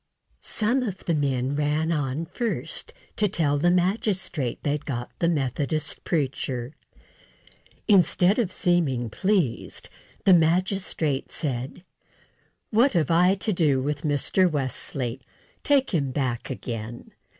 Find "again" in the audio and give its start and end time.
16.49-17.11